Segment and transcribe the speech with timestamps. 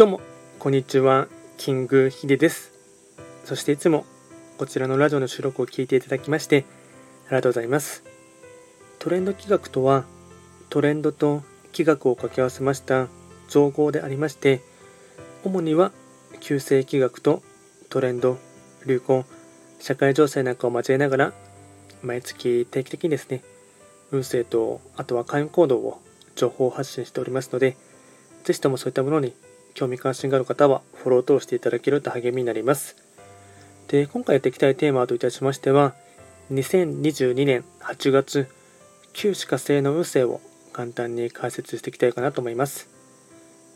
[0.00, 0.22] どうも、
[0.58, 1.28] こんにちは。
[1.58, 2.72] キングヒデです。
[3.44, 4.06] そしていつも
[4.56, 6.64] こちらのラジオの収録を聞いていただきまして
[7.26, 8.02] ありがとうございます。
[8.98, 10.06] トレンド企画とは、
[10.70, 11.42] トレンドと
[11.76, 13.08] 企画を掛け合わせました
[13.50, 14.62] 造語でありまして、
[15.44, 15.92] 主には
[16.40, 17.42] 旧世企画と
[17.90, 18.38] トレンド、
[18.86, 19.26] 流行、
[19.80, 21.32] 社会情勢なんかを交えながら、
[22.02, 23.42] 毎月定期的にですね、
[24.12, 26.00] 運勢と、あとは開運行動を
[26.36, 27.76] 情報発信しておりますので、
[28.44, 29.34] ぜひともそういったものに
[29.74, 32.96] 興味関心がある方はフォロー等していただけると励みになります。
[33.88, 35.94] で、今回やっていきたいテーマといたしましては、
[36.52, 38.48] 2022年8月、
[39.12, 40.40] 旧歯科星の運勢を
[40.72, 42.88] 簡単に解説していきたいかなと思います。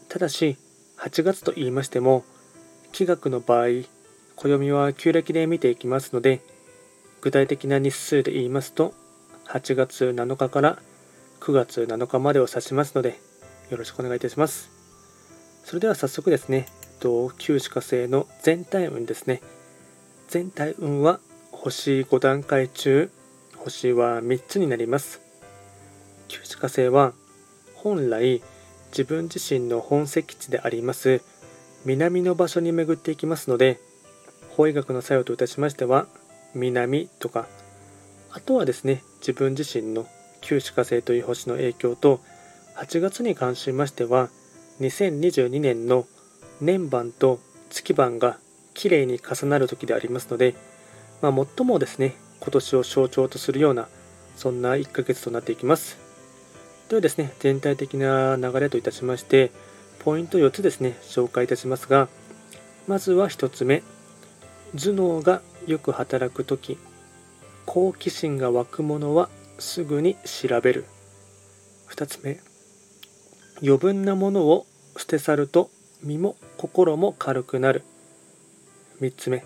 [0.08, 0.56] ただし、
[0.98, 2.24] 8月と言いましても、
[2.92, 3.66] 気学の場合、
[4.36, 6.40] 暦は旧暦で見ていきますので、
[7.20, 8.94] 具体的な日数で言いますと、
[9.46, 10.78] 8月7日から
[11.40, 13.18] 9月7日までを指しますので、
[13.70, 14.73] よろしくお願いいたします。
[15.64, 16.66] それでは早速ですね、
[17.38, 19.40] 旧歯科星の全体運ですね。
[20.28, 21.20] 全体運は
[21.52, 23.10] 星5段階中、
[23.56, 25.22] 星は3つになります。
[26.28, 27.14] 旧歯科星は
[27.74, 28.42] 本来
[28.90, 31.22] 自分自身の本石地であります
[31.84, 33.80] 南の場所に巡っていきますので、
[34.50, 36.06] 法医学の作用といたしましては、
[36.54, 37.46] 南とか、
[38.30, 40.06] あとはですね、自分自身の
[40.42, 42.20] 旧歯科星という星の影響と、
[42.76, 44.28] 8月に関しましては、
[44.80, 46.06] 2022年の
[46.60, 47.38] 年番と
[47.70, 48.38] 月番が
[48.74, 50.54] きれいに重なる時でありますので、
[51.22, 53.88] まあ、最もですね、今年を象徴とするような、
[54.36, 55.96] そんな1ヶ月となっていきます。
[56.88, 59.52] ではですね、全体的な流れといたしまして、
[60.00, 62.08] ポイント4つですね、紹介いたしますが、
[62.88, 63.82] まずは1つ目、
[64.74, 66.78] 頭脳がよく働くとき、
[67.64, 70.84] 好奇心が湧くものはすぐに調べる。
[71.88, 72.40] 2つ目、
[73.62, 74.66] 余分なものを
[74.96, 75.70] 捨て去ると
[76.02, 77.82] 身も心も軽くなる。
[79.00, 79.44] 3つ目、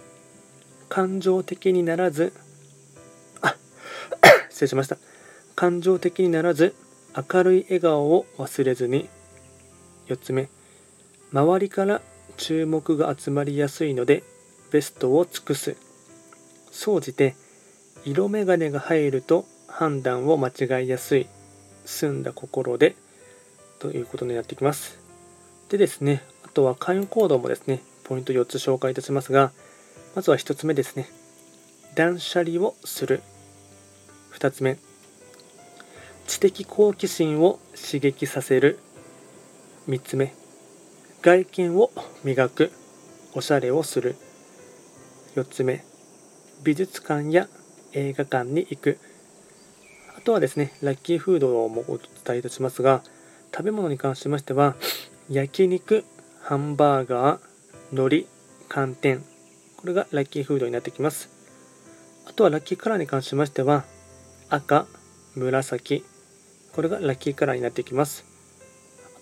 [0.88, 2.32] 感情的にならず、
[3.40, 3.56] あ、
[4.50, 4.98] 失礼しました。
[5.54, 6.74] 感情的にならず、
[7.16, 9.08] 明るい笑顔を忘れずに。
[10.08, 10.48] 4つ目、
[11.32, 12.00] 周りから
[12.36, 14.22] 注目が集まりやすいので、
[14.70, 15.76] ベストを尽くす。
[16.70, 17.34] 総じて、
[18.04, 21.26] 色眼鏡が入ると判断を間違いやすい。
[21.84, 22.96] 澄んだ心で、
[23.78, 24.98] ということになってきます。
[25.68, 29.52] でですね、あとは開運行動もですね、ポイント4つ紹介いたしますが、
[30.14, 31.08] まずは1つ目ですね。
[31.94, 33.22] 断捨離をする。
[34.32, 34.78] 2つ目。
[36.26, 38.78] 知的好奇心を刺激させる。
[39.88, 40.34] 3つ目。
[41.22, 41.90] 外見を
[42.24, 42.72] 磨く。
[43.34, 44.16] おしゃれをする。
[45.36, 45.84] 4つ目。
[46.64, 47.48] 美術館や
[47.92, 48.98] 映画館に行く。
[50.16, 53.02] あとはですね、ラッキーフードもお伝えいたしますが、
[53.52, 54.76] 食べ物に関しましては、
[55.28, 56.04] 焼肉、
[56.42, 57.40] ハンバーガー、
[57.92, 58.26] 海苔、
[58.68, 59.24] 寒天。
[59.76, 61.30] これがラッキーフードになってきます。
[62.26, 63.84] あとはラッキーカラーに関しましては、
[64.48, 64.86] 赤、
[65.34, 66.04] 紫。
[66.72, 68.24] これがラッキーカラーになってきます。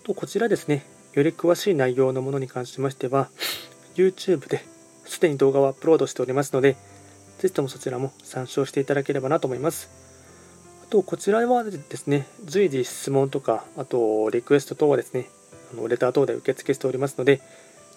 [0.03, 3.29] あと、こちらですね、より詳しい内容のものに関しましては、
[3.95, 4.63] YouTube で
[5.05, 6.75] すでに動画をアップロードしておりますので、
[7.39, 10.06] ぜひともそちらも参照していただければなと思います。
[10.89, 15.29] と、こちらはですね、随時質問とか、あと、リクエスト等はですね、
[15.73, 17.41] あのレター等で受付しておりますので、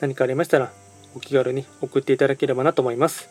[0.00, 0.72] 何かありましたら、
[1.14, 3.28] お気軽に送っていただければなと思います。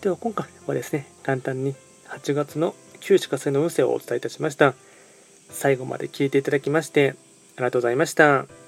[0.00, 1.74] では、今回はですね、簡単に
[2.08, 4.74] 8月の旧歯科星の運勢をお伝えいたしました。
[5.50, 7.14] 最後まで聞いていただきまして、
[7.56, 8.63] ありがとうございました。